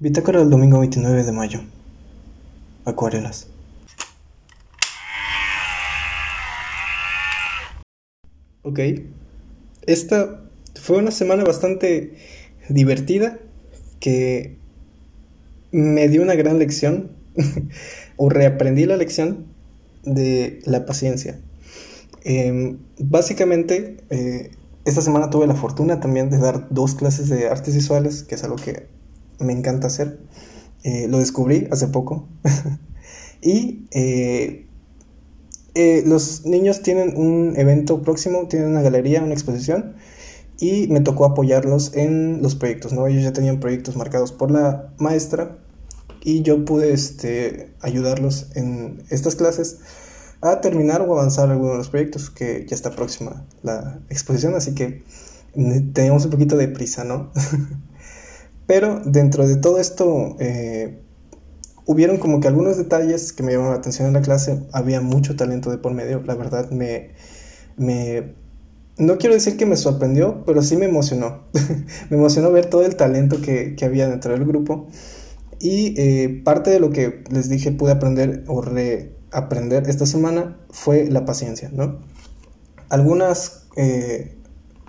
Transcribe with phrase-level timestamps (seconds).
[0.00, 1.60] Bitácora del domingo 29 de mayo.
[2.84, 3.48] Acuarelas.
[8.62, 8.78] Ok.
[9.86, 10.44] Esta
[10.80, 12.14] fue una semana bastante
[12.68, 13.40] divertida
[13.98, 14.56] que
[15.72, 17.10] me dio una gran lección
[18.16, 19.46] o reaprendí la lección
[20.04, 21.40] de la paciencia.
[22.22, 24.52] Em, básicamente, eh,
[24.84, 28.44] esta semana tuve la fortuna también de dar dos clases de artes visuales, que es
[28.44, 28.96] algo que
[29.38, 30.18] me encanta hacer.
[30.84, 32.28] Eh, lo descubrí hace poco.
[33.42, 34.66] y eh,
[35.74, 39.94] eh, los niños tienen un evento próximo, tienen una galería, una exposición.
[40.60, 43.06] Y me tocó apoyarlos en los proyectos, ¿no?
[43.06, 45.58] Ellos ya tenían proyectos marcados por la maestra
[46.20, 49.78] y yo pude este, ayudarlos en estas clases
[50.40, 54.74] a terminar o avanzar algunos de los proyectos que ya está próxima la exposición, así
[54.74, 55.02] que
[55.92, 57.32] teníamos un poquito de prisa, ¿no?
[58.68, 61.00] Pero dentro de todo esto, eh,
[61.86, 64.62] hubieron como que algunos detalles que me llamaron la atención en la clase.
[64.72, 66.22] Había mucho talento de por medio.
[66.26, 67.12] La verdad, me,
[67.78, 68.34] me
[68.98, 71.44] no quiero decir que me sorprendió, pero sí me emocionó.
[72.10, 74.88] me emocionó ver todo el talento que, que había dentro del grupo.
[75.60, 81.08] Y eh, parte de lo que les dije pude aprender o reaprender esta semana fue
[81.08, 82.00] la paciencia, ¿no?
[82.90, 84.36] Algunas eh,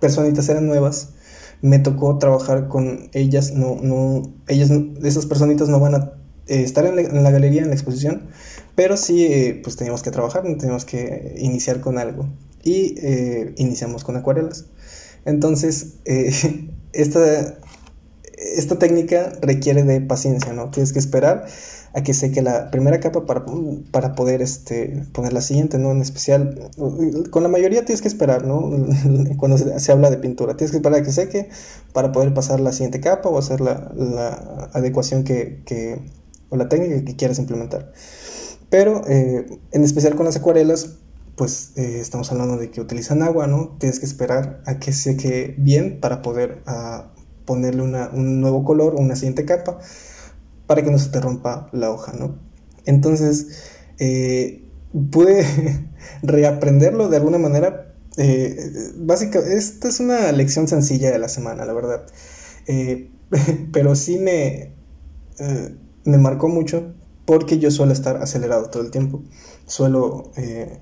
[0.00, 1.14] personitas eran nuevas
[1.62, 4.70] me tocó trabajar con ellas, no, no, ellas,
[5.02, 6.12] esas personitas no van a
[6.46, 8.28] eh, estar en la, galería, en la exposición,
[8.74, 12.28] pero sí, eh, pues teníamos que trabajar, teníamos que iniciar con algo.
[12.62, 14.66] Y eh, iniciamos con acuarelas.
[15.24, 15.96] Entonces,
[16.92, 17.58] esta,
[18.56, 20.70] esta técnica requiere de paciencia, ¿no?
[20.70, 21.46] Tienes que esperar
[21.94, 23.44] a que seque la primera capa para,
[23.90, 25.90] para poder este, poner la siguiente, ¿no?
[25.90, 26.70] En especial,
[27.30, 28.70] con la mayoría tienes que esperar, ¿no?
[29.38, 31.48] Cuando se, habla de pintura, tienes que esperar a que seque
[31.92, 36.00] para poder pasar la siguiente capa o hacer la, la adecuación que, que,
[36.50, 37.92] o la técnica que quieras implementar.
[38.70, 40.96] Pero, eh, en especial con las acuarelas,
[41.36, 43.76] pues eh, estamos hablando de que utilizan agua, ¿no?
[43.78, 47.12] Tienes que esperar a que seque bien para poder ah,
[47.48, 49.78] ponerle una, un nuevo color o una siguiente capa
[50.66, 52.38] para que no se te rompa la hoja, ¿no?
[52.84, 53.48] Entonces,
[53.98, 54.68] eh,
[55.10, 55.44] pude
[56.22, 57.94] reaprenderlo de alguna manera.
[58.18, 62.04] Eh, básicamente, esta es una lección sencilla de la semana, la verdad.
[62.66, 63.10] Eh,
[63.72, 64.74] pero sí me,
[65.38, 66.94] eh, me marcó mucho
[67.28, 69.20] porque yo suelo estar acelerado todo el tiempo.
[69.66, 70.32] Suelo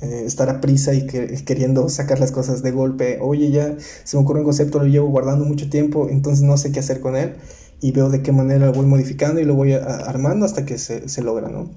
[0.00, 3.20] estar a prisa y queriendo sacar las cosas de golpe.
[3.20, 6.72] Oye, ya se me ocurre un concepto, lo llevo guardando mucho tiempo, entonces no sé
[6.72, 7.34] qué hacer con él
[7.80, 11.08] y veo de qué manera lo voy modificando y lo voy armando hasta que se,
[11.08, 11.70] se, logra, ¿no?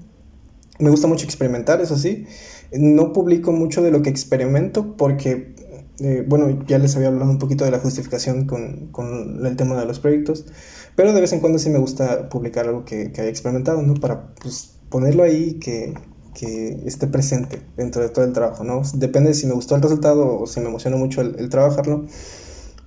[0.80, 2.26] Me gusta mucho experimentar, eso sí.
[2.72, 5.54] No publico mucho de lo que experimento porque,
[6.00, 9.76] eh, bueno, ya les había hablado un poquito de la justificación con, con, el tema
[9.76, 10.46] de los proyectos,
[10.94, 13.94] pero de vez en cuando sí me gusta publicar algo que, que haya experimentado, ¿no?
[13.94, 15.94] Para pues, ponerlo ahí que,
[16.34, 18.82] que esté presente dentro de todo el trabajo, ¿no?
[18.94, 22.06] Depende si me gustó el resultado o si me emociona mucho el, el trabajarlo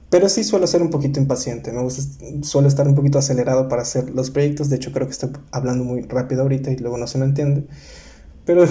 [0.09, 2.02] pero sí suelo ser un poquito impaciente, me gusta,
[2.41, 5.84] suelo estar un poquito acelerado para hacer los proyectos, de hecho creo que estoy hablando
[5.84, 7.68] muy rápido ahorita y luego no se me entiende,
[8.46, 8.66] pero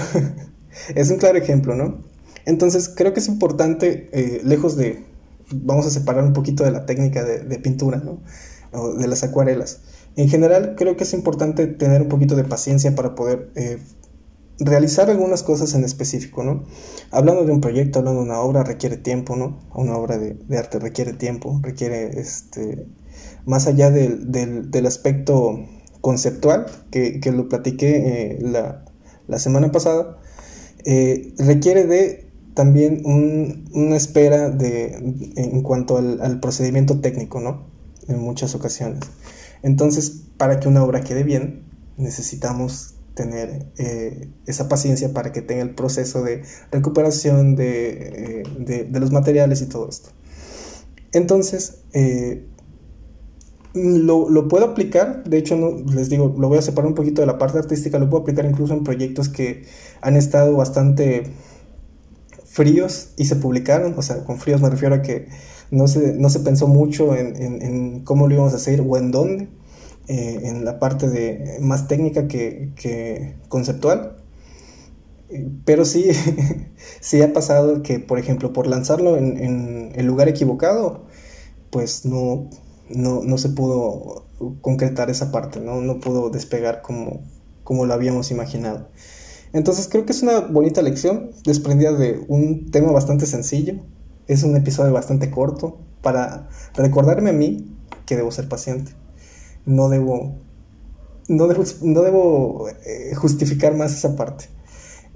[0.95, 2.08] es un claro ejemplo, ¿no?
[2.49, 5.05] Entonces creo que es importante, eh, lejos de,
[5.53, 8.23] vamos a separar un poquito de la técnica de, pintura, ¿no?
[8.73, 9.83] O de las acuarelas.
[10.17, 13.79] En general creo que es importante tener un poquito de paciencia para poder eh,
[14.61, 16.65] realizar algunas cosas en específico, ¿no?
[17.11, 19.61] Hablando de un proyecto, hablando de una obra, requiere tiempo, ¿no?
[19.75, 22.87] Una obra de, arte requiere tiempo, requiere, este,
[23.45, 25.67] más allá del, aspecto
[26.01, 30.17] conceptual, que, lo platiqué eh, la, semana pasada,
[31.37, 32.28] requiere de
[32.59, 34.97] también un, una espera de,
[35.37, 37.69] en cuanto al, procedimiento técnico, ¿no?
[38.09, 38.99] En muchas ocasiones.
[39.63, 41.63] Entonces, para que una obra quede bien,
[41.99, 46.43] necesitamos tener eh, esa paciencia para que tenga el proceso de
[46.73, 50.11] recuperación de, eh, los materiales y todo esto.
[51.13, 52.45] Entonces, eh,
[53.73, 57.29] lo, puedo aplicar, de hecho, no, les digo, lo voy a separar un poquito de
[57.29, 59.63] la parte artística, lo puedo aplicar incluso en proyectos que
[60.01, 61.23] han estado bastante
[62.59, 65.29] fríos y se publicaron, o sea, con fríos me refiero a que
[65.71, 69.13] no se, no se pensó mucho en, en cómo lo íbamos a hacer o en
[69.13, 69.49] dónde,
[70.09, 74.17] eh, en la parte de más técnica que, conceptual.
[75.65, 76.09] Pero sí,
[77.01, 81.05] sí ha pasado que, por ejemplo, por lanzarlo en, el lugar equivocado,
[81.71, 82.51] pues no,
[82.89, 84.27] no, se pudo
[84.63, 87.23] concretar esa parte, no, no pudo despegar como,
[87.63, 88.89] como lo habíamos imaginado.
[89.53, 93.75] Entonces creo que es una bonita lección desprendida de un tema bastante sencillo.
[94.27, 97.75] Es un episodio bastante corto para recordarme a mí
[98.07, 98.93] que debo ser paciente
[99.69, 100.35] no debo
[101.29, 104.47] no debo, no debo eh, justificar más esa parte.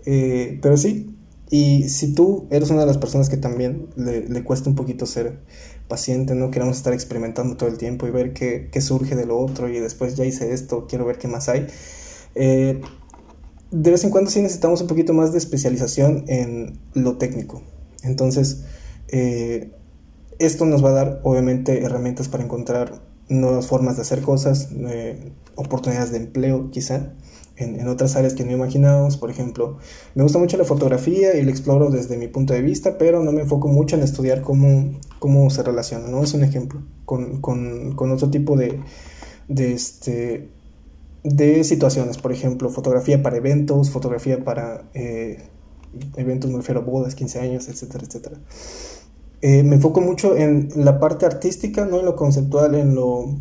[0.05, 1.17] Eh, pero sí,
[1.49, 5.39] y si tú eres una de las personas que también le, cuesta un poquito ser
[5.89, 9.39] paciente, no queremos estar experimentando todo el tiempo y ver qué, qué, surge de lo
[9.39, 11.67] otro y después ya hice esto, quiero ver qué más hay.
[12.35, 12.83] Eh,
[13.73, 17.63] de vez en cuando sí necesitamos un poquito más de especialización en lo técnico.
[18.03, 18.65] Entonces,
[19.09, 19.73] eh,
[20.39, 25.33] esto nos va a dar obviamente herramientas para encontrar nuevas formas de hacer cosas, eh,
[25.55, 27.15] oportunidades de empleo quizá
[27.57, 29.17] en, otras áreas que no imaginábamos.
[29.17, 29.79] Por ejemplo,
[30.15, 33.33] me gusta mucho la fotografía y la exploro desde mi punto de vista, pero no
[33.33, 36.23] me enfoco mucho en estudiar cómo, cómo se relaciona, ¿no?
[36.23, 38.81] Es un ejemplo con, con, con otro tipo de,
[39.49, 40.49] de, este,
[41.25, 45.39] de situaciones, por ejemplo, fotografía para eventos, fotografía para eh,
[46.17, 48.37] eventos, me refiero a bodas, 15 años, etcétera, etcétera.
[49.41, 53.37] Eh, me enfoco mucho en la parte artística, no en lo conceptual, en lo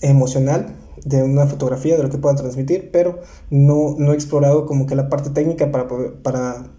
[0.00, 3.20] emocional de una fotografía, de lo que pueda transmitir, pero
[3.50, 5.88] no, no he explorado como que la parte técnica para,
[6.22, 6.70] para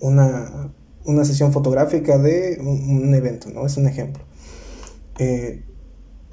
[0.00, 0.72] una,
[1.04, 3.66] una sesión fotográfica de un, evento, ¿no?
[3.66, 4.22] Es un ejemplo.
[5.18, 5.64] Eh,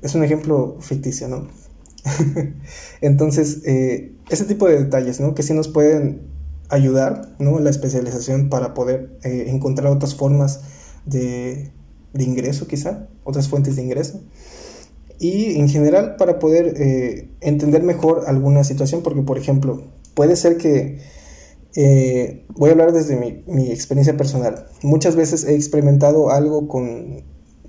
[0.02, 1.48] es un ejemplo ficticio, ¿no?
[3.02, 5.34] Entonces, eh, ese tipo de detalles, ¿no?
[5.34, 6.22] Que sí nos pueden
[6.70, 7.60] ayudar, ¿no?
[7.60, 10.62] La especialización para poder eh, encontrar otras formas
[11.06, 11.72] de,
[12.14, 14.22] ingreso, quizá, otras fuentes de ingreso.
[15.20, 20.58] Y en general para poder eh, entender mejor alguna situación, porque por ejemplo, puede ser
[20.58, 21.00] que,
[22.56, 27.24] voy a hablar desde mi, mi, experiencia personal, muchas veces he experimentado algo con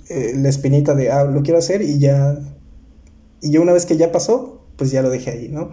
[0.09, 2.37] la espinita de, ah, lo quiero hacer y ya
[3.41, 5.71] y yo una vez que ya pasó, pues ya lo dejé ahí, ¿no?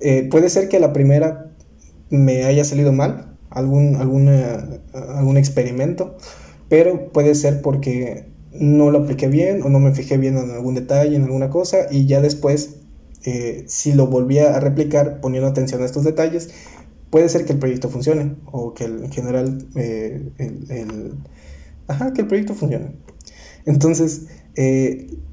[0.00, 1.52] Eh, puede ser que la primera
[2.10, 6.16] me haya salido mal, algún, alguna, algún experimento,
[6.68, 10.74] pero puede ser porque no lo apliqué bien o no me fijé bien en algún
[10.74, 12.76] detalle, en alguna cosa, y ya después,
[13.24, 16.50] eh, si lo volvía a replicar poniendo atención a estos detalles,
[17.10, 21.14] puede ser que el proyecto funcione o que en general eh, el,
[21.88, 22.92] Ajá, que el proyecto funcione.
[23.64, 24.26] Entonces,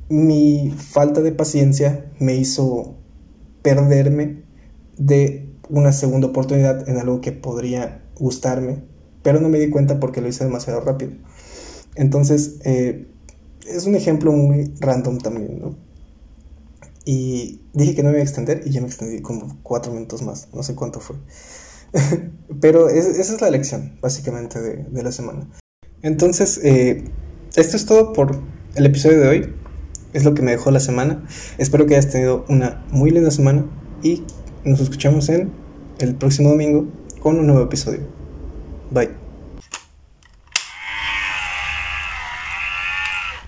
[0.10, 2.96] mi falta de paciencia me hizo
[3.62, 4.44] perderme
[4.98, 8.84] de una segunda oportunidad en algo que podría gustarme,
[9.24, 11.14] pero no me di cuenta porque lo hice demasiado rápido.
[11.96, 13.08] Entonces, eh,
[13.68, 15.76] es un ejemplo muy random también, ¿no?
[17.04, 20.22] Y dije que no me iba a extender y ya me extendí como cuatro minutos
[20.22, 21.16] más, no sé cuánto fue.
[22.62, 25.50] pero esa es la lección, básicamente, de, la semana.
[26.02, 27.06] Entonces, eh,
[27.56, 28.40] esto es todo por
[28.76, 29.65] el episodio de hoy
[30.16, 31.24] es lo que me dejó la semana.
[31.58, 33.66] Espero que hayas tenido una muy linda semana
[34.02, 34.24] y
[34.64, 35.52] nos escuchamos en
[36.00, 36.88] el próximo domingo
[37.20, 38.02] con un nuevo episodio.
[38.92, 39.25] Bye.